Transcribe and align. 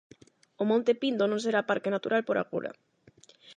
O 0.61 0.63
Monte 0.71 0.91
Pindo 1.01 1.23
non 1.27 1.43
será 1.45 1.61
parque 1.69 1.93
natural 1.95 2.21
por 2.25 2.37
agora. 2.39 2.71